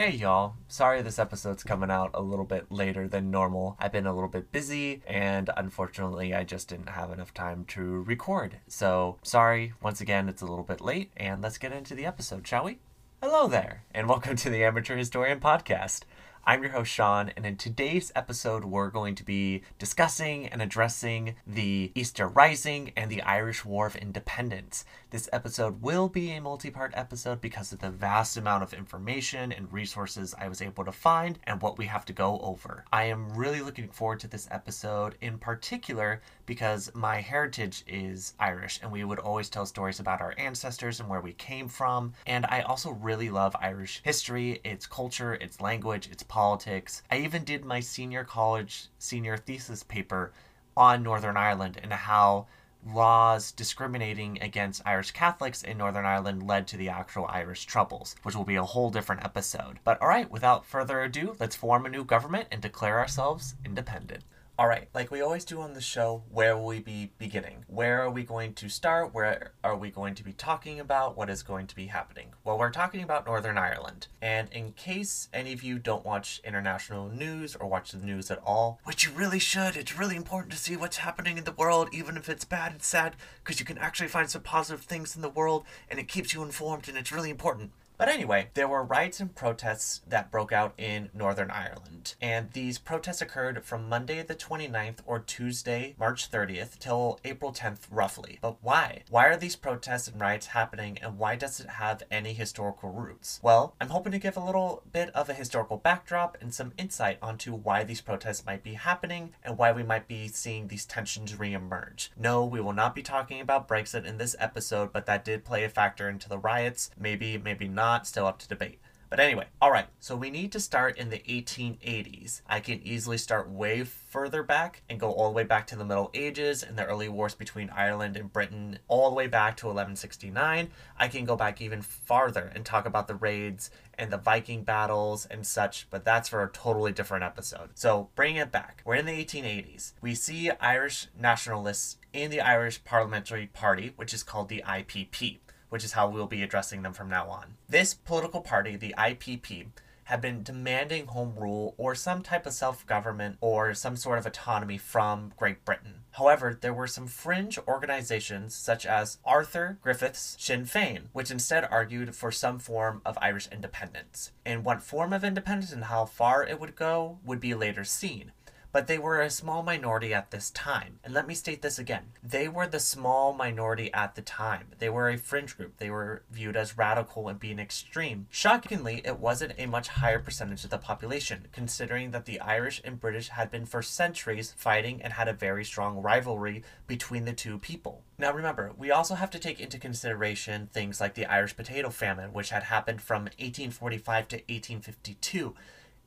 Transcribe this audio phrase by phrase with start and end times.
[0.00, 3.76] Hey y'all, sorry this episode's coming out a little bit later than normal.
[3.78, 7.82] I've been a little bit busy and unfortunately I just didn't have enough time to
[7.82, 8.56] record.
[8.66, 12.48] So sorry, once again, it's a little bit late and let's get into the episode,
[12.48, 12.78] shall we?
[13.22, 16.04] Hello there, and welcome to the Amateur Historian Podcast.
[16.46, 21.34] I'm your host, Sean, and in today's episode, we're going to be discussing and addressing
[21.46, 24.86] the Easter Rising and the Irish War of Independence.
[25.10, 29.52] This episode will be a multi part episode because of the vast amount of information
[29.52, 32.86] and resources I was able to find and what we have to go over.
[32.90, 38.80] I am really looking forward to this episode in particular because my heritage is Irish
[38.82, 42.12] and we would always tell stories about our ancestors and where we came from.
[42.26, 47.04] And I also really love Irish history, its culture, its language, its politics.
[47.08, 50.32] I even did my senior college senior thesis paper
[50.76, 52.48] on Northern Ireland and how
[52.84, 58.34] laws discriminating against Irish Catholics in Northern Ireland led to the actual Irish Troubles, which
[58.34, 59.78] will be a whole different episode.
[59.84, 64.24] But alright, without further ado, let's form a new government and declare ourselves independent.
[64.60, 67.64] All right, like we always do on the show, where will we be beginning?
[67.66, 69.14] Where are we going to start?
[69.14, 71.16] Where are we going to be talking about?
[71.16, 72.34] What is going to be happening?
[72.44, 74.08] Well, we're talking about Northern Ireland.
[74.20, 78.42] And in case any of you don't watch international news or watch the news at
[78.44, 81.88] all, which you really should, it's really important to see what's happening in the world,
[81.94, 85.22] even if it's bad and sad, because you can actually find some positive things in
[85.22, 87.70] the world and it keeps you informed and it's really important.
[88.00, 92.14] But anyway, there were riots and protests that broke out in Northern Ireland.
[92.18, 97.80] And these protests occurred from Monday the 29th or Tuesday, March 30th, till April 10th,
[97.90, 98.38] roughly.
[98.40, 99.02] But why?
[99.10, 103.38] Why are these protests and riots happening, and why does it have any historical roots?
[103.42, 107.18] Well, I'm hoping to give a little bit of a historical backdrop and some insight
[107.20, 111.34] onto why these protests might be happening and why we might be seeing these tensions
[111.34, 112.08] reemerge.
[112.16, 115.64] No, we will not be talking about Brexit in this episode, but that did play
[115.64, 116.90] a factor into the riots.
[116.98, 118.78] Maybe, maybe not not, still up to debate.
[119.08, 122.42] But anyway, all right, so we need to start in the 1880s.
[122.46, 125.84] I can easily start way further back and go all the way back to the
[125.84, 129.66] Middle Ages and the early wars between Ireland and Britain, all the way back to
[129.66, 130.70] 1169.
[130.96, 135.26] I can go back even farther and talk about the raids and the Viking battles
[135.26, 137.70] and such, but that's for a totally different episode.
[137.74, 138.80] So bring it back.
[138.84, 139.94] We're in the 1880s.
[140.00, 145.84] We see Irish nationalists in the Irish Parliamentary Party, which is called the IPP which
[145.84, 147.54] is how we'll be addressing them from now on.
[147.68, 149.68] This political party, the IPP,
[150.10, 154.26] had been demanding home rule or some type of self government or some sort of
[154.26, 156.00] autonomy from Great Britain.
[156.12, 162.16] However, there were some fringe organizations such as Arthur Griffith's Sinn Féin, which instead argued
[162.16, 164.32] for some form of Irish independence.
[164.44, 168.32] And what form of independence and how far it would go would be later seen
[168.72, 170.98] but they were a small minority at this time.
[171.04, 174.68] And let me state this again they were the small minority at the time.
[174.78, 178.26] They were a fringe group, they were viewed as radical and being extreme.
[178.30, 183.00] Shockingly, it wasn't a much higher percentage of the population, considering that the Irish and
[183.00, 187.58] British had been for centuries fighting and had a very strong rivalry between the two
[187.58, 188.02] people.
[188.18, 192.32] Now remember, we also have to take into consideration things like the Irish potato famine,
[192.32, 195.54] which had happened from 1845 to 1852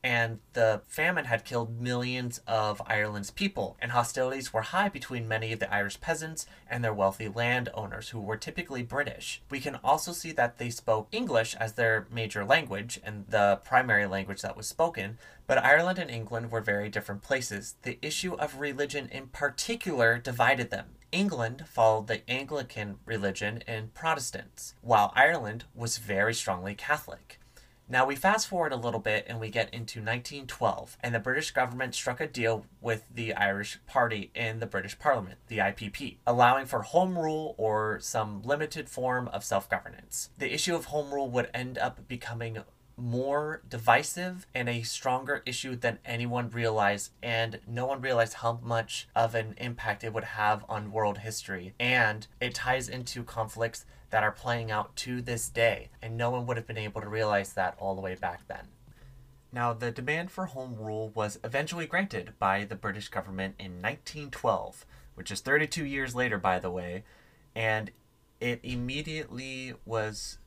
[0.04, 5.50] and the famine had killed millions of Ireland's people, and hostilities were high between many
[5.50, 9.40] of the Irish peasants and their wealthy landowners, who were typically British.
[9.50, 14.04] We can also see that they spoke English as their major language and the primary
[14.04, 15.16] language that was spoken,
[15.46, 17.76] but Ireland and England were very different places.
[17.82, 20.96] The issue of religion in particular divided them.
[21.12, 27.38] England followed the Anglican religion and Protestants, while Ireland was very strongly Catholic.
[27.88, 31.50] Now we fast forward a little bit and we get into 1912, and the British
[31.50, 36.64] government struck a deal with the Irish Party in the British Parliament, the IPP, allowing
[36.64, 40.30] for home rule or some limited form of self governance.
[40.38, 42.58] The issue of home rule would end up becoming
[42.96, 49.08] more divisive and a stronger issue than anyone realized, and no one realized how much
[49.14, 51.74] of an impact it would have on world history.
[51.78, 56.46] And it ties into conflicts that are playing out to this day, and no one
[56.46, 58.68] would have been able to realize that all the way back then.
[59.50, 64.86] Now, the demand for home rule was eventually granted by the British government in 1912,
[65.16, 67.02] which is 32 years later, by the way,
[67.56, 67.90] and
[68.38, 70.38] it immediately was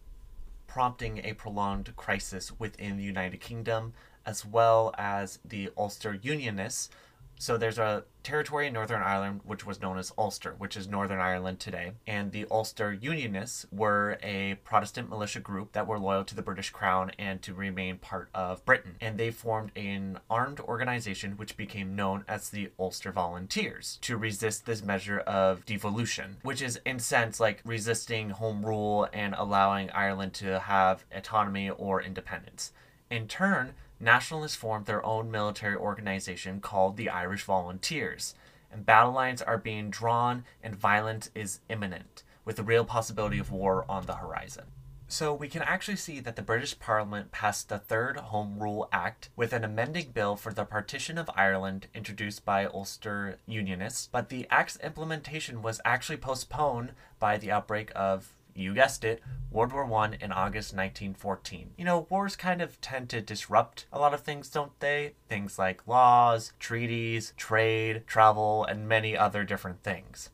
[0.65, 3.91] prompting a prolonged crisis within the United Kingdom,
[4.25, 6.89] as well as the Ulster Unionists,
[7.37, 11.19] so there's a territory in Northern Ireland which was known as Ulster, which is Northern
[11.19, 11.91] Ireland today.
[12.05, 16.71] And the Ulster Unionists were a Protestant militia group that were loyal to the British
[16.71, 18.95] Crown and to remain part of Britain.
[18.99, 24.65] And they formed an armed organization which became known as the Ulster Volunteers to resist
[24.65, 30.33] this measure of devolution, which is in sense like resisting home rule and allowing Ireland
[30.35, 32.73] to have autonomy or independence.
[33.09, 38.35] In turn, nationalists formed their own military organization called the Irish Volunteers,
[38.71, 43.51] and battle lines are being drawn and violence is imminent, with the real possibility of
[43.51, 44.65] war on the horizon.
[45.09, 49.29] So we can actually see that the British Parliament passed the Third Home Rule Act
[49.37, 54.45] with an amending bill for the partition of Ireland introduced by Ulster Unionists, but the
[54.49, 59.21] Act's implementation was actually postponed by the outbreak of you guessed it,
[59.51, 61.71] World War I in August 1914.
[61.77, 65.13] You know, wars kind of tend to disrupt a lot of things, don't they?
[65.29, 70.29] Things like laws, treaties, trade, travel, and many other different things.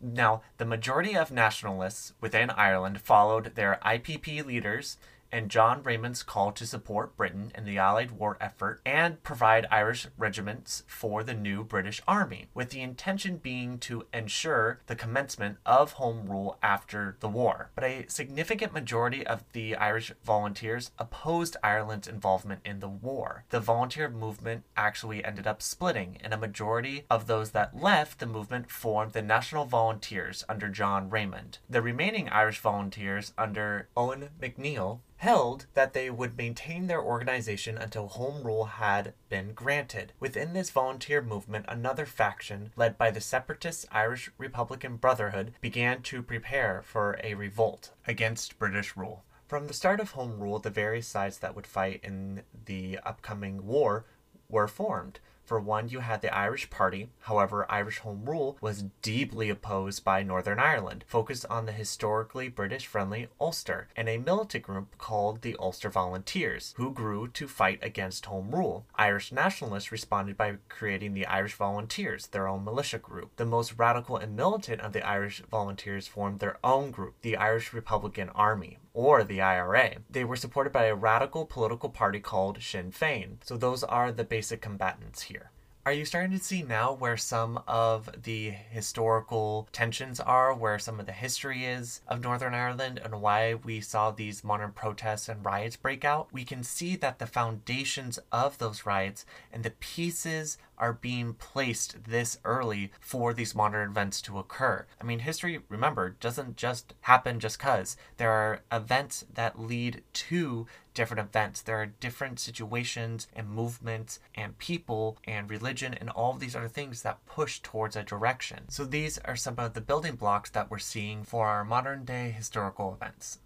[0.00, 4.96] Now, the majority of nationalists within Ireland followed their IPP leaders
[5.32, 10.06] and John Redmond's call to support Britain in the Allied war effort and provide Irish
[10.18, 15.92] regiments for the new British Army, with the intention being to ensure the commencement of
[15.92, 17.70] Home Rule after the war.
[17.74, 23.44] But a significant majority of the Irish volunteers opposed Ireland's involvement in the war.
[23.50, 28.26] The volunteer movement actually ended up splitting, and a majority of those that left the
[28.26, 31.58] movement formed the National Volunteers under John Raymond.
[31.70, 38.08] The remaining Irish volunteers under Eoin MacNeill held that they would maintain their organization until
[38.08, 40.12] Home Rule had been granted.
[40.18, 46.24] Within this volunteer movement, another faction, led by the separatist Irish Republican Brotherhood, began to
[46.24, 49.22] prepare for a revolt against British rule.
[49.46, 53.64] From the start of Home Rule, the various sides that would fight in the upcoming
[53.64, 54.04] war
[54.48, 55.20] were formed.
[55.44, 57.10] For one, you had the Irish Party.
[57.20, 62.86] However, Irish Home Rule was deeply opposed by Northern Ireland, focused on the historically British
[62.86, 68.26] friendly Ulster, and a militant group called the Ulster Volunteers, who grew to fight against
[68.26, 68.86] Home Rule.
[68.94, 73.36] Irish nationalists responded by creating the Irish Volunteers, their own militia group.
[73.36, 77.72] The most radical and militant of the Irish Volunteers formed their own group, the Irish
[77.72, 79.96] Republican Army or the IRA.
[80.10, 83.36] They were supported by a radical political party called Sinn Féin.
[83.42, 85.50] So those are the basic combatants here.
[85.84, 91.00] Are you starting to see now where some of the historical tensions are, where some
[91.00, 95.44] of the history is of Northern Ireland, and why we saw these modern protests and
[95.44, 96.32] riots break out?
[96.32, 102.04] We can see that the foundations of those riots and the pieces are being placed
[102.04, 104.86] this early for these modern events to occur.
[105.00, 107.96] I mean, history, remember, doesn't just happen just because.
[108.18, 111.62] There are events that lead to different events.
[111.62, 116.68] There are different situations and movements and people and religion and all of these other
[116.68, 118.68] things that push towards a direction.
[118.68, 122.30] So these are some of the building blocks that we're seeing for our modern day
[122.30, 123.38] historical events.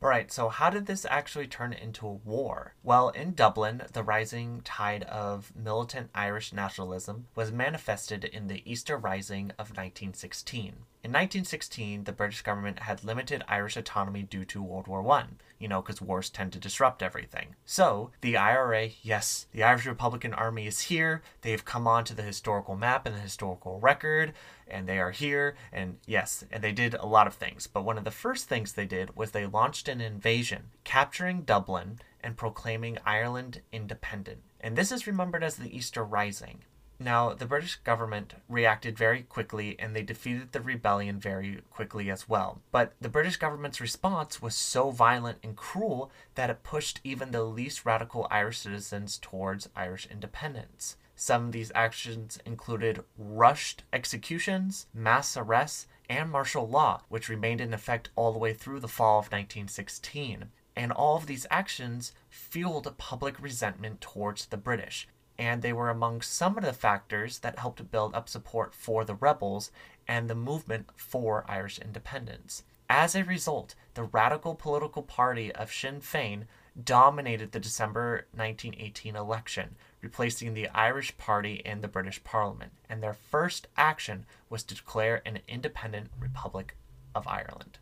[0.00, 2.74] Alright, so how did this actually turn into a war?
[2.84, 8.96] Well, in Dublin, the rising tide of militant Irish nationalism was manifested in the Easter
[8.96, 10.84] Rising of 1916.
[11.04, 15.26] In 1916, the British government had limited Irish autonomy due to World War I,
[15.58, 17.54] you know, because wars tend to disrupt everything.
[17.64, 21.22] So, the IRA, yes, the Irish Republican Army is here.
[21.42, 24.34] They've come onto the historical map and the historical record
[24.70, 27.98] and they are here and yes and they did a lot of things but one
[27.98, 32.98] of the first things they did was they launched an invasion capturing dublin and proclaiming
[33.04, 36.58] ireland independent and this is remembered as the easter rising
[36.98, 42.28] now the british government reacted very quickly and they defeated the rebellion very quickly as
[42.28, 42.60] well.
[42.72, 47.44] But the british government's response was so violent and cruel that it pushed even the
[47.44, 50.96] least radical irish citizens towards irish independence.
[51.20, 57.74] Some of these actions included rushed executions, mass arrests, and martial law, which remained in
[57.74, 60.52] effect all the way through the fall of 1916.
[60.76, 66.20] And all of these actions fueled public resentment towards the British, and they were among
[66.20, 69.70] some of the factors that helped build up support for the rebels
[70.06, 72.64] and the movement for Irish independence.
[72.90, 76.44] As a result, the radical political party of Sinn Féin
[76.82, 83.12] dominated the December 1918 election, replacing the Irish Party in the British Parliament, and their
[83.12, 86.76] first action was to declare an independent Republic
[87.14, 87.78] of Ireland.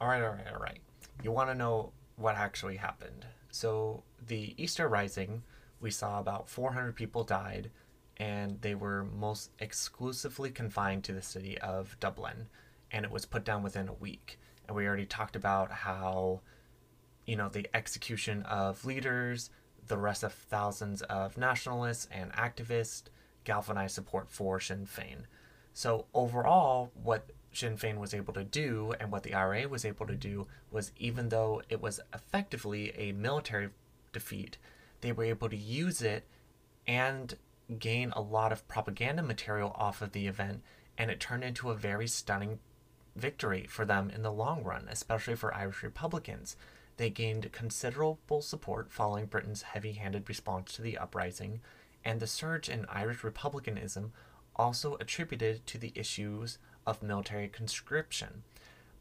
[0.00, 0.78] All right, all right, all right.
[1.22, 3.26] You want to know what actually happened.
[3.50, 5.42] So, the Easter Rising,
[5.84, 7.70] we saw about 400 people died,
[8.16, 12.46] and they were most exclusively confined to the city of Dublin,
[12.90, 14.40] and it was put down within a week.
[14.66, 16.40] And we already talked about how,
[17.26, 19.50] you know, the execution of leaders,
[19.86, 23.02] the rest of thousands of nationalists and activists
[23.44, 25.24] galvanized support for Sinn Féin.
[25.74, 30.06] So, overall, what Sinn Féin was able to do and what the IRA was able
[30.06, 33.68] to do was even though it was effectively a military
[34.14, 34.56] defeat,
[35.04, 36.26] they were able to use it
[36.86, 37.36] and
[37.78, 40.62] gain a lot of propaganda material off of the event,
[40.96, 42.58] and it turned into a very stunning
[43.14, 46.56] victory for them in the long run, especially for Irish Republicans.
[46.96, 51.60] They gained considerable support following Britain's heavy handed response to the uprising,
[52.02, 54.12] and the surge in Irish republicanism
[54.56, 56.56] also attributed to the issues
[56.86, 58.42] of military conscription.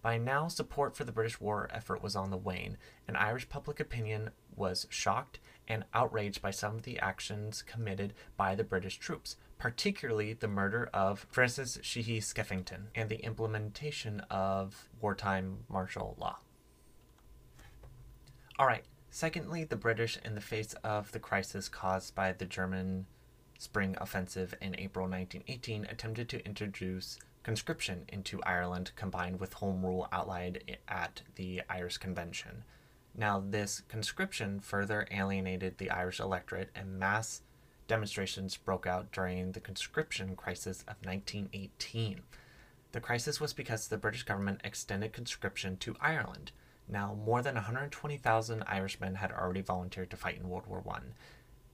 [0.01, 3.79] By now, support for the British war effort was on the wane, and Irish public
[3.79, 9.37] opinion was shocked and outraged by some of the actions committed by the British troops,
[9.57, 16.39] particularly the murder of Francis Sheehy Skeffington and the implementation of wartime martial law.
[18.59, 18.83] All right.
[19.09, 23.05] Secondly, the British, in the face of the crisis caused by the German
[23.59, 30.07] Spring Offensive in April 1918, attempted to introduce conscription into Ireland combined with Home Rule
[30.11, 32.63] outlined at the Irish Convention.
[33.15, 37.41] Now, this conscription further alienated the Irish electorate, and mass
[37.87, 42.21] demonstrations broke out during the conscription crisis of 1918.
[42.91, 46.51] The crisis was because the British government extended conscription to Ireland.
[46.87, 50.99] Now, more than 120,000 Irishmen had already volunteered to fight in World War I,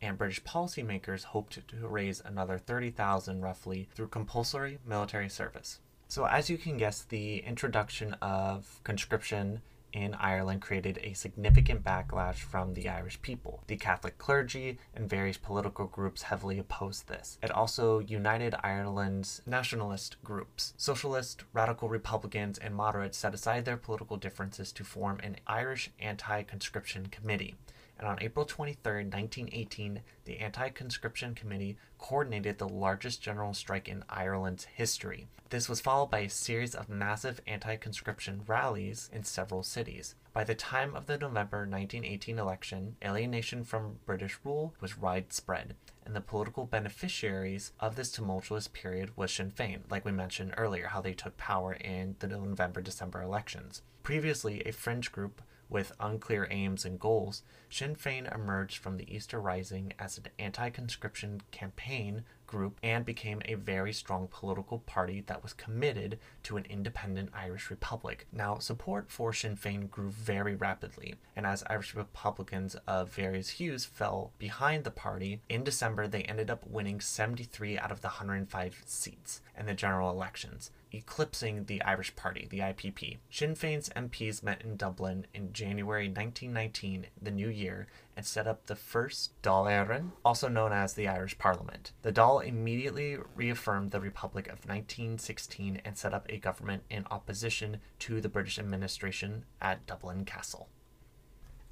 [0.01, 5.79] and British policymakers hoped to raise another 30,000 roughly through compulsory military service.
[6.07, 9.61] So, as you can guess, the introduction of conscription
[9.93, 13.63] in Ireland created a significant backlash from the Irish people.
[13.67, 17.37] The Catholic clergy and various political groups heavily opposed this.
[17.41, 20.73] It also united Ireland's nationalist groups.
[20.77, 26.43] Socialist, radical Republicans, and moderates set aside their political differences to form an Irish anti
[26.43, 27.55] conscription committee
[27.99, 34.05] and on April 23, 1918, the Anti Conscription Committee coordinated the largest general strike in
[34.09, 35.27] Ireland's history.
[35.49, 40.15] This was followed by a series of massive anti conscription rallies in several cities.
[40.31, 45.75] By the time of the November 1918 election, alienation from British rule was widespread,
[46.05, 50.87] and the political beneficiaries of this tumultuous period was Sinn Féin, like we mentioned earlier,
[50.87, 53.81] how they took power in the November December elections.
[54.03, 59.39] Previously, a fringe group with unclear aims and goals, Sinn Féin emerged from the Easter
[59.39, 65.43] Rising as an anti conscription campaign group and became a very strong political party that
[65.43, 68.25] was committed to an independent Irish Republic.
[68.31, 73.85] Now, support for Sinn Féin grew very rapidly, and as Irish Republicans of various hues
[73.85, 78.83] fell behind the party, in December they ended up winning 73 out of the 105
[78.87, 83.17] seats in the general elections eclipsing the Irish Party, the IPP.
[83.29, 88.65] Sinn Féin's MPs met in Dublin in January 1919, the new year, and set up
[88.65, 91.91] the first Dáil Éireann, also known as the Irish Parliament.
[92.01, 97.79] The Dáil immediately reaffirmed the Republic of 1916 and set up a government in opposition
[97.99, 100.69] to the British administration at Dublin Castle.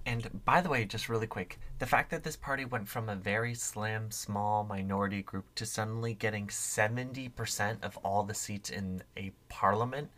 [0.08, 3.16] And by the way, just really quick, the fact that this party went from a
[3.18, 9.34] very slim, small minority group to suddenly getting 70% of all the seats in a
[9.50, 10.10] parliament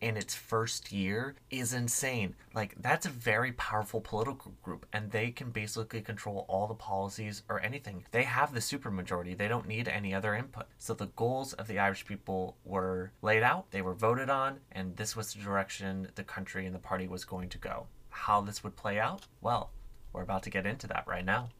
[0.00, 2.36] in its first year is insane.
[2.54, 7.42] Like, that's a very powerful political group, and they can basically control all the policies
[7.48, 8.04] or anything.
[8.12, 10.66] They have the supermajority, they don't need any other input.
[10.78, 14.96] So, the goals of the Irish people were laid out, they were voted on, and
[14.96, 18.62] this was the direction the country and the party was going to go how this
[18.62, 19.26] would play out?
[19.40, 19.70] Well,
[20.12, 21.50] we're about to get into that right now.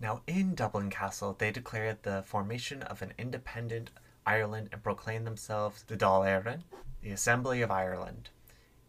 [0.00, 3.90] Now, in Dublin Castle, they declared the formation of an independent
[4.24, 6.62] Ireland and proclaimed themselves the Dáil Éireann,
[7.02, 8.30] the Assembly of Ireland.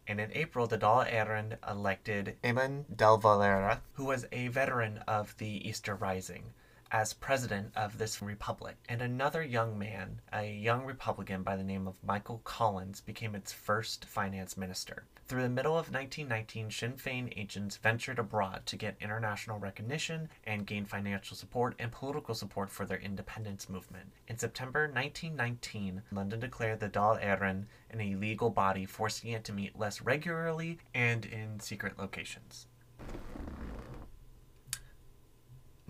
[0.07, 5.35] And in April, the Dáil Éireann elected Eamon Del Valera, who was a veteran of
[5.37, 6.53] the Easter Rising,
[6.91, 8.75] as president of this republic.
[8.89, 13.53] And another young man, a young Republican by the name of Michael Collins, became its
[13.53, 15.05] first finance minister.
[15.27, 20.67] Through the middle of 1919, Sinn Féin agents ventured abroad to get international recognition and
[20.67, 24.11] gain financial support and political support for their independence movement.
[24.27, 29.79] In September 1919, London declared the Dáil Éireann an illegal body, forcing it to meet
[29.79, 32.67] less regularly and in secret locations.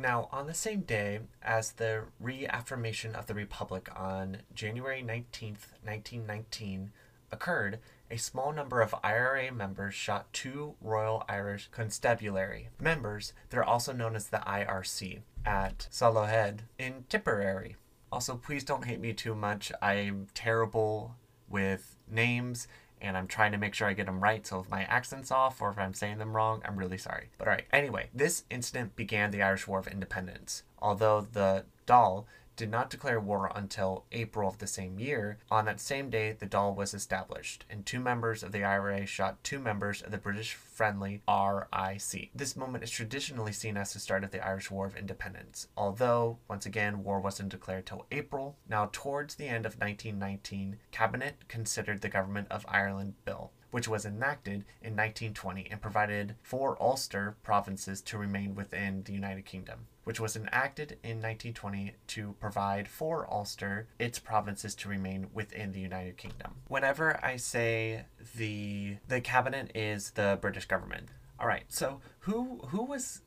[0.02, 6.92] Now, on the same day as the reaffirmation of the Republic on January 19th, 1919,
[7.32, 7.78] occurred,
[8.10, 14.16] a small number of IRA members shot two Royal Irish Constabulary members, they're also known
[14.16, 17.76] as the IRC, at Solohead in Tipperary.
[18.12, 19.72] Also, please don't hate me too much.
[19.84, 21.14] I'm terrible
[21.48, 22.68] with names
[23.02, 24.46] and I'm trying to make sure I get them right.
[24.46, 27.30] So if my accent's off or if I'm saying them wrong, I'm really sorry.
[27.38, 30.64] But all right, anyway, this incident began the Irish War of Independence.
[30.80, 32.26] Although the Dáil
[32.62, 35.40] did not declare war until April of the same year.
[35.50, 39.44] On that same day, the Dáil was established, and two members of the IRA shot
[39.44, 42.30] two members of the British friendly RIC.
[42.36, 46.38] This moment is traditionally seen as the start of the Irish War of Independence, although,
[46.48, 48.58] once again, war wasn't declared till April.
[48.70, 54.06] Now, towards the end of 1919, Cabinet considered the Government of Ireland Bill, which was
[54.06, 60.20] enacted in 1920 and provided for Ulster provinces to remain within the United Kingdom which
[60.20, 66.18] was enacted in 1920 to provide for Ulster its provinces to remain within the United
[66.18, 66.56] Kingdom.
[66.68, 68.04] Whenever I say
[68.36, 71.08] the the cabinet is the British government.
[71.40, 71.64] All right.
[71.70, 73.22] So who who was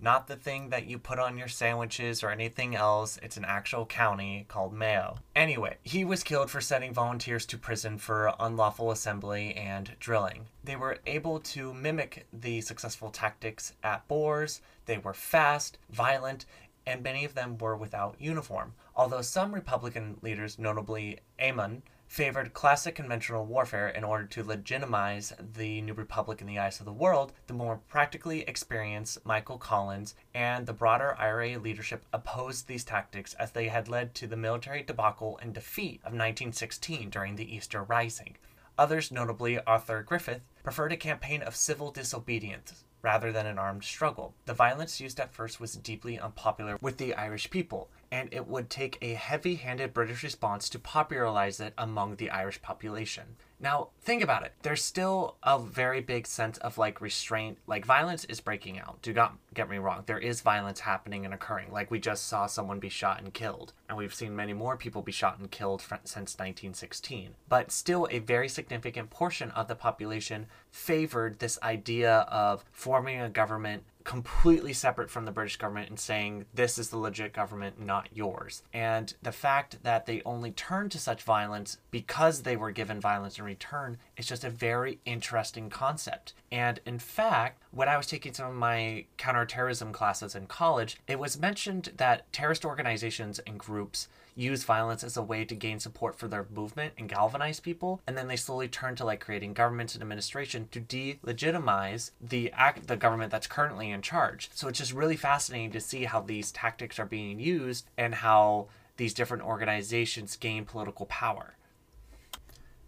[0.00, 3.18] not the thing that you put on your sandwiches or anything else.
[3.22, 5.16] It's an actual county called Mayo.
[5.34, 10.46] Anyway, he was killed for sending volunteers to prison for unlawful assembly and drilling.
[10.62, 14.60] They were able to mimic the successful tactics at Boers.
[14.86, 16.44] They were fast, violent,
[16.86, 18.74] and many of them were without uniform.
[18.96, 25.80] Although some Republican leaders, notably Eamon, favored classic conventional warfare in order to legitimize the
[25.80, 30.66] new republic in the eyes of the world, the more practically experienced Michael Collins and
[30.66, 35.40] the broader IRA leadership opposed these tactics as they had led to the military debacle
[35.42, 38.36] and defeat of 1916 during the Easter Rising.
[38.78, 44.34] Others, notably Arthur Griffith, preferred a campaign of civil disobedience rather than an armed struggle.
[44.46, 48.70] The violence used at first was deeply unpopular with the Irish people, and it would
[48.70, 53.36] take a heavy handed British response to popularize it among the Irish population.
[53.60, 54.52] Now, think about it.
[54.62, 59.00] There's still a very big sense of like restraint, like violence is breaking out.
[59.00, 60.02] Do not get me wrong.
[60.04, 61.72] There is violence happening and occurring.
[61.72, 65.00] Like we just saw someone be shot and killed, and we've seen many more people
[65.00, 67.36] be shot and killed since 1916.
[67.48, 73.30] But still, a very significant portion of the population favored this idea of forming a
[73.30, 78.08] government completely separate from the British government and saying this is the legit government, not
[78.12, 78.62] yours.
[78.72, 83.38] And the fact that they only turned to such violence because they were given violence
[83.38, 86.34] in return is just a very interesting concept.
[86.52, 91.18] And in fact, when I was taking some of my counterterrorism classes in college, it
[91.18, 96.16] was mentioned that terrorist organizations and groups use violence as a way to gain support
[96.16, 99.94] for their movement and galvanize people and then they slowly turn to like creating governments
[99.94, 104.50] and administration to delegitimize the act the government that's currently in charge.
[104.54, 108.66] So it's just really fascinating to see how these tactics are being used and how
[108.96, 111.56] these different organizations gain political power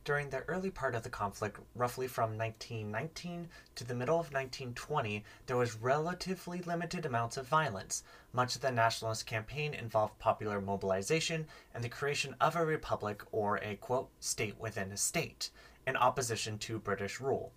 [0.07, 5.25] during the early part of the conflict, roughly from 1919 to the middle of 1920,
[5.47, 8.05] there was relatively limited amounts of violence.
[8.33, 13.57] Much of the nationalist campaign involved popular mobilization and the creation of a republic or
[13.57, 15.51] a quote state within a state
[15.89, 17.53] in opposition to British rule.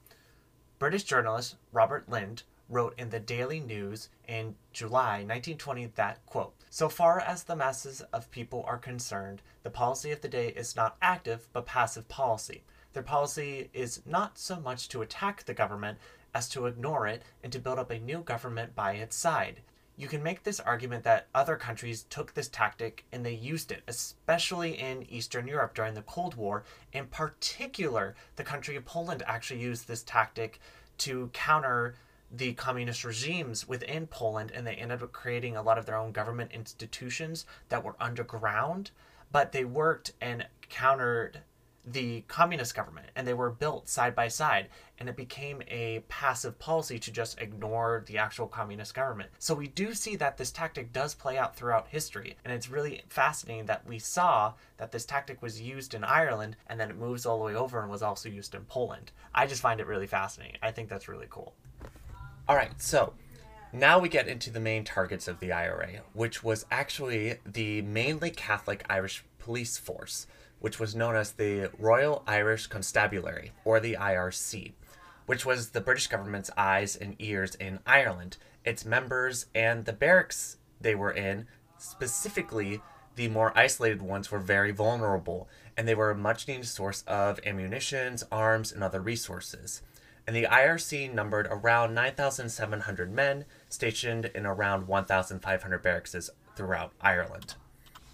[0.79, 6.87] British journalist Robert Lynd wrote in the Daily News in July 1920 that, quote, So
[6.87, 10.97] far as the masses of people are concerned, the policy of the day is not
[11.01, 12.63] active but passive policy.
[12.93, 15.97] Their policy is not so much to attack the government
[16.33, 19.61] as to ignore it and to build up a new government by its side.
[19.97, 23.81] You can make this argument that other countries took this tactic and they used it,
[23.87, 26.63] especially in Eastern Europe during the Cold War.
[26.93, 30.59] In particular, the country of Poland actually used this tactic
[30.99, 31.95] to counter
[32.31, 36.11] the communist regimes within Poland, and they ended up creating a lot of their own
[36.11, 38.91] government institutions that were underground,
[39.31, 41.41] but they worked and countered
[41.85, 44.67] the communist government and they were built side by side
[44.99, 49.29] and it became a passive policy to just ignore the actual communist government.
[49.39, 53.01] So we do see that this tactic does play out throughout history and it's really
[53.07, 57.25] fascinating that we saw that this tactic was used in Ireland and then it moves
[57.25, 59.11] all the way over and was also used in Poland.
[59.33, 60.57] I just find it really fascinating.
[60.61, 61.55] I think that's really cool.
[62.49, 63.13] All right, so
[63.71, 68.31] now we get into the main targets of the IRA, which was actually the mainly
[68.31, 70.25] Catholic Irish police force
[70.59, 74.73] which was known as the Royal Irish Constabulary, or the IRC,
[75.25, 78.37] which was the British government's eyes and ears in Ireland.
[78.65, 82.81] Its members and the barracks they were in, specifically
[83.15, 87.39] the more isolated ones, were very vulnerable, and they were a much needed source of
[87.45, 89.81] ammunitions, arms, and other resources.
[90.29, 97.55] And the IRC numbered around 9,700 men stationed in around 1,500 barracks throughout Ireland.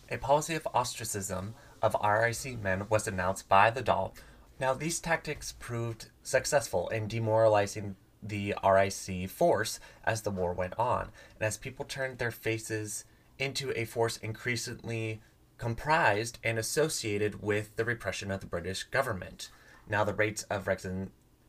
[0.10, 4.16] A policy of ostracism of RIC men was announced by the Dáil.
[4.62, 11.12] Now, these tactics proved successful in demoralizing the RIC force as the war went on,
[11.38, 13.04] and as people turned their faces
[13.40, 15.20] into a force increasingly
[15.58, 19.50] comprised and associated with the repression of the British government.
[19.90, 20.66] Now the rates of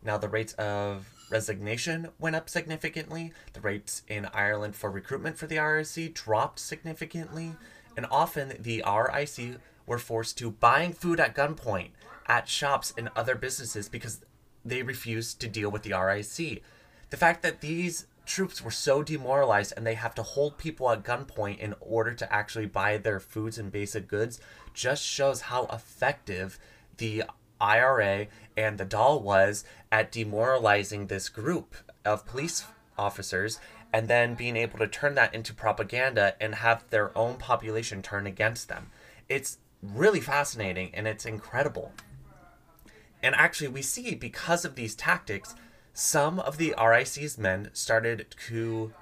[0.07, 3.33] now the rates of resignation went up significantly.
[3.53, 7.57] The rates in Ireland for recruitment for the RIC dropped significantly,
[7.97, 11.91] and often the RIC were forced to buying food at gunpoint
[12.27, 14.25] at shops and other businesses because
[14.65, 16.63] they refused to deal with the RIC.
[17.11, 21.05] The fact that these troops were so demoralized and they have to hold people at
[21.05, 24.41] gunpoint in order to actually buy their foods and basic goods
[24.75, 26.59] just shows how effective
[26.99, 27.23] the
[27.61, 32.65] IRA and the Dáil was at demoralizing this group of police
[32.99, 33.59] officers
[33.93, 38.27] and then being able to turn that into propaganda and have their own population turn
[38.27, 38.91] against them.
[39.29, 41.93] It's really fascinating and it's incredible.
[43.23, 45.55] And actually, we see because of these tactics,
[45.93, 48.93] some of the RIC's men started to.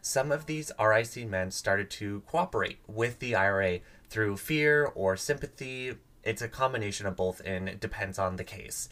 [0.00, 5.94] Some of these RIC men started to cooperate with the IRA through fear or sympathy.
[6.24, 8.88] It's a combination of both, and it depends on the case.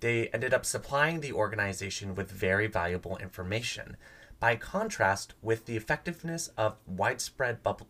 [0.00, 3.96] They ended up supplying the organization with very valuable information.
[4.38, 7.88] By contrast, with the effectiveness of widespread bubble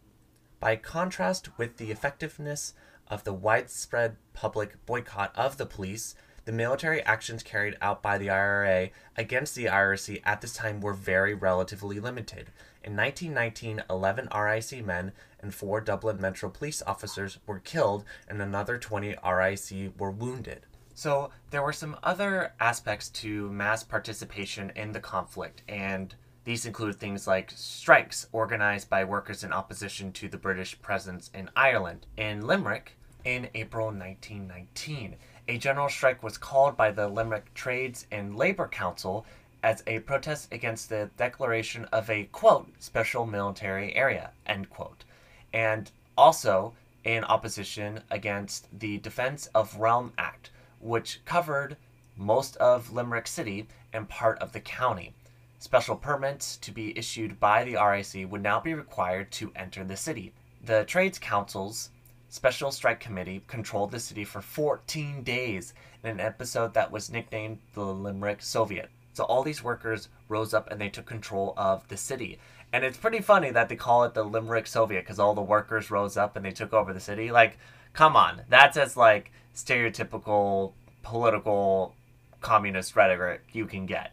[0.61, 2.75] by contrast with the effectiveness
[3.07, 6.15] of the widespread public boycott of the police,
[6.47, 10.95] the military actions carried out by the IRA against the IRC at this time were
[10.95, 12.51] very relatively limited.
[12.89, 18.79] In 1919, 11 RIC men and four Dublin Metro police officers were killed, and another
[18.79, 20.65] 20 RIC were wounded.
[20.95, 26.95] So, there were some other aspects to mass participation in the conflict, and these include
[26.95, 32.07] things like strikes organized by workers in opposition to the British presence in Ireland.
[32.17, 38.35] In Limerick, in April 1919, a general strike was called by the Limerick Trades and
[38.35, 39.27] Labor Council
[39.63, 45.05] as a protest against the declaration of a quote special military area end quote
[45.53, 46.73] and also
[47.05, 51.77] in opposition against the defense of realm act which covered
[52.17, 55.15] most of limerick city and part of the county
[55.61, 59.97] Special permits to be issued by the RIC would now be required to enter the
[59.97, 60.33] city.
[60.65, 61.91] The Trades Council's
[62.29, 67.59] Special Strike Committee controlled the city for 14 days in an episode that was nicknamed
[67.75, 68.89] the Limerick Soviet.
[69.19, 72.39] So all these workers rose up and they took control of the city.
[72.73, 75.91] And it's pretty funny that they call it the Limerick Soviet because all the workers
[75.91, 77.33] rose up and they took over the city.
[77.33, 77.59] Like,
[77.93, 80.71] come on, that's as like stereotypical
[81.03, 81.97] political
[82.43, 84.13] communist rhetoric you can get.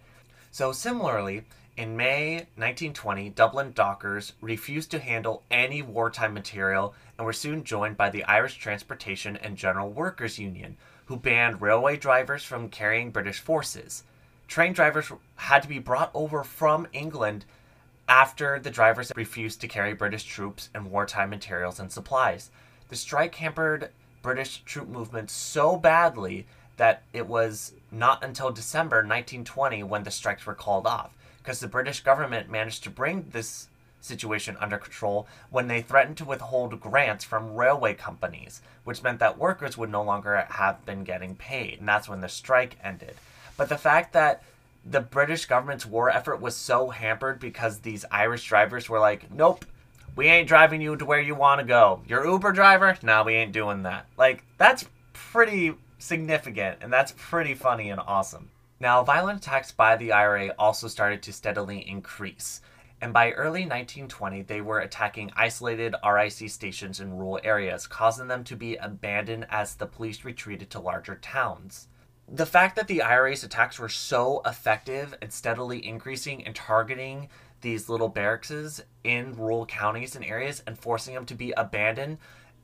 [0.49, 1.43] So, similarly,
[1.77, 7.95] in May 1920, Dublin dockers refused to handle any wartime material and were soon joined
[7.95, 13.39] by the Irish Transportation and General Workers Union, who banned railway drivers from carrying British
[13.39, 14.01] forces.
[14.47, 17.45] Train drivers had to be brought over from England
[18.07, 22.51] after the drivers refused to carry British troops and wartime materials and supplies.
[22.89, 23.89] The strike hampered
[24.21, 26.45] British troop movements so badly
[26.77, 31.11] that it was not until December 1920 when the strikes were called off.
[31.45, 33.67] because the British government managed to bring this
[34.01, 39.37] situation under control when they threatened to withhold grants from railway companies, which meant that
[39.37, 41.77] workers would no longer have been getting paid.
[41.79, 43.15] And that's when the strike ended.
[43.57, 44.43] But the fact that
[44.85, 49.65] the British government's war effort was so hampered because these Irish drivers were like, nope,
[50.15, 52.01] we ain't driving you to where you want to go.
[52.07, 52.97] You're Uber driver?
[53.01, 54.05] No, we ain't doing that.
[54.17, 58.49] Like, that's pretty significant and that's pretty funny and awesome.
[58.79, 62.61] Now, violent attacks by the IRA also started to steadily increase
[63.01, 68.43] and by early 1920, they were attacking isolated RIC stations in rural areas, causing them
[68.45, 71.87] to be abandoned as the police retreated to larger towns.
[72.27, 77.29] The fact that the IRA's attacks were so effective and steadily increasing and targeting
[77.61, 82.17] these little barracks in rural counties and areas and forcing them to be abandoned,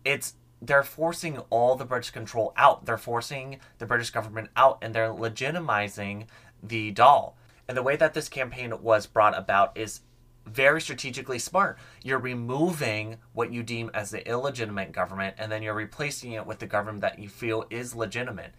[0.04, 2.86] it's they're forcing all the British control out.
[2.86, 6.26] They're forcing the British government out and they're legitimizing
[6.62, 7.34] the Dáil.
[7.67, 10.02] And the way that this campaign was brought about is
[10.45, 11.78] very strategically smart.
[12.04, 16.60] You're removing what you deem as the illegitimate government and then you're replacing it with
[16.60, 18.54] the government that you feel is legitimate.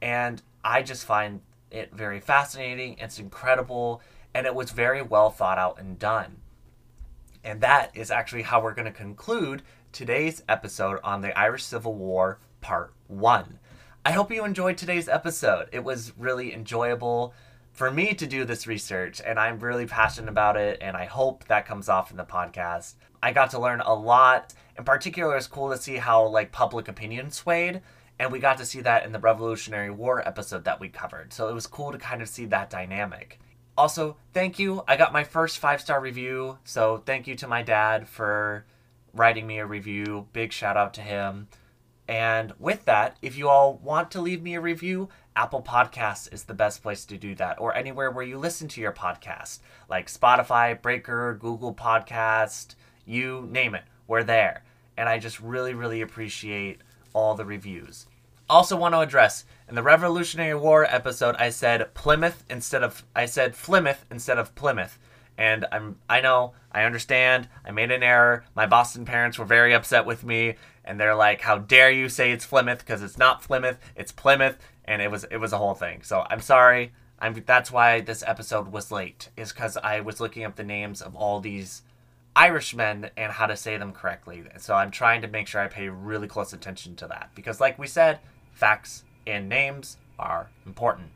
[0.00, 2.96] And I just find it very fascinating.
[2.98, 4.02] It's incredible.
[4.34, 6.38] And it was very well thought out and done.
[7.44, 11.94] And that is actually how we're going to conclude today's episode on the Irish Civil
[11.94, 13.58] War, Part 1.
[14.04, 15.68] I hope you enjoyed today's episode.
[15.72, 17.34] It was really enjoyable
[17.72, 21.44] for me to do this research, and I'm really passionate about it, and I hope
[21.44, 22.94] that comes off in the podcast.
[23.22, 24.52] I got to learn a lot.
[24.76, 27.80] In particular, it's cool to see how like public opinion swayed,
[28.18, 31.32] and we got to see that in the Revolutionary War episode that we covered.
[31.32, 33.38] So it was cool to kind of see that dynamic.
[33.76, 34.82] Also, thank you.
[34.88, 38.66] I got my first five star review, so thank you to my dad for
[39.14, 40.26] writing me a review.
[40.32, 41.48] Big shout out to him.
[42.08, 46.44] And with that, if you all want to leave me a review, Apple Podcasts is
[46.44, 50.10] the best place to do that, or anywhere where you listen to your podcast, like
[50.10, 53.84] Spotify, Breaker, Google Podcast, you name it.
[54.06, 54.64] We're there.
[54.96, 56.80] And I just really, really appreciate
[57.12, 58.06] all the reviews.
[58.50, 63.26] Also, want to address in the Revolutionary War episode, I said Plymouth instead of I
[63.26, 64.98] said Plymouth instead of Plymouth,
[65.36, 68.44] and I'm I know I understand I made an error.
[68.54, 72.32] My Boston parents were very upset with me, and they're like, "How dare you say
[72.32, 72.78] it's Plymouth?
[72.78, 76.02] Because it's not Plymouth, it's Plymouth." and it was it was a whole thing.
[76.02, 76.92] So I'm sorry.
[77.20, 79.28] I'm that's why this episode was late.
[79.36, 81.82] Is because I was looking up the names of all these
[82.38, 84.44] Irishmen and how to say them correctly.
[84.58, 87.80] So I'm trying to make sure I pay really close attention to that because, like
[87.80, 88.20] we said,
[88.52, 91.10] facts and names are important.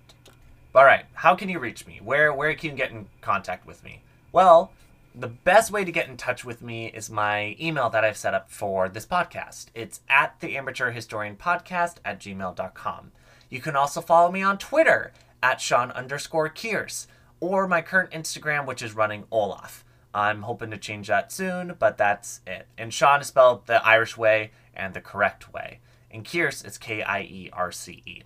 [0.75, 2.01] All right, how can you reach me?
[2.03, 4.03] Where where can you get in contact with me?
[4.33, 4.73] Well,
[5.15, 8.35] the best way to get in touch with me is my email that I've set
[8.35, 9.67] up for this podcast.
[9.77, 13.13] It's at the amateur historian podcast at gmail.com.
[13.49, 17.07] You can also follow me on Twitter at Sean underscore Kierce
[17.39, 19.85] or my current Instagram, which is running Olaf.
[20.15, 22.67] I'm hoping to change that soon, but that's it.
[22.77, 25.81] And Sean is spelled the Irish way and the correct way.
[26.11, 28.23] And Kierce is K I E R C E.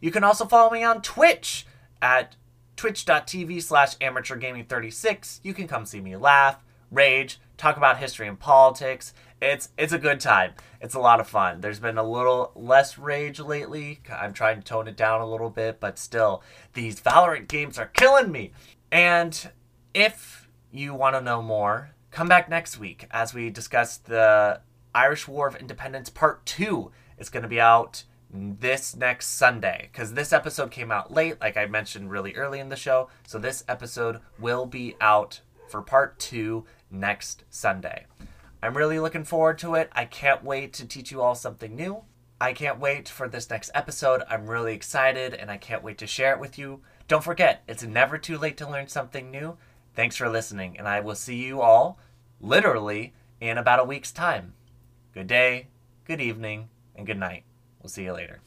[0.00, 1.66] You can also follow me on Twitch
[2.02, 2.36] at
[2.76, 5.40] twitch.tv slash amateurgaming36.
[5.42, 9.98] You can come see me laugh, rage, talk about history and politics, it's it's a
[9.98, 10.52] good time.
[10.80, 11.60] It's a lot of fun.
[11.60, 14.00] There's been a little less rage lately.
[14.12, 16.42] I'm trying to tone it down a little bit, but still,
[16.74, 18.52] these Valorant games are killing me.
[18.92, 19.50] And
[19.94, 20.39] if
[20.72, 24.60] you want to know more, come back next week as we discuss the
[24.94, 26.90] Irish War of Independence Part 2.
[27.18, 31.56] It's going to be out this next Sunday because this episode came out late, like
[31.56, 33.08] I mentioned really early in the show.
[33.26, 38.06] So this episode will be out for Part 2 next Sunday.
[38.62, 39.90] I'm really looking forward to it.
[39.92, 42.02] I can't wait to teach you all something new.
[42.40, 44.22] I can't wait for this next episode.
[44.28, 46.80] I'm really excited and I can't wait to share it with you.
[47.08, 49.58] Don't forget, it's never too late to learn something new.
[49.94, 51.98] Thanks for listening, and I will see you all
[52.40, 54.54] literally in about a week's time.
[55.12, 55.68] Good day,
[56.04, 57.44] good evening, and good night.
[57.82, 58.40] We'll see you later.